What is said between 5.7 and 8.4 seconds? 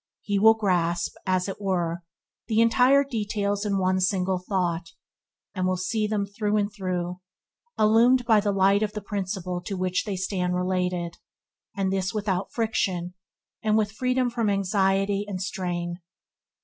see them through and through, illumined by